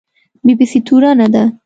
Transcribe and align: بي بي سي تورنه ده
بي 0.45 0.53
بي 0.59 0.65
سي 0.71 0.79
تورنه 0.87 1.27
ده 1.33 1.43